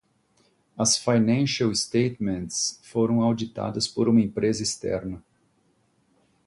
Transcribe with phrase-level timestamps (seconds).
[0.79, 5.23] As financial statements foram auditadas por uma empresa externa.